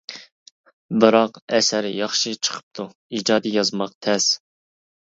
بىراق 1.03 1.37
ئەسەر 1.59 1.89
ياخشى 1.99 2.35
چىقىپتۇ، 2.47 2.89
ئىجادى 3.13 3.57
يازماق 3.61 3.99
تەس. 4.09 4.35